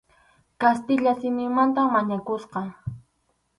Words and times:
Kastilla 0.61 1.11
simimanta 1.21 1.81
mañakusqa. 1.95 2.61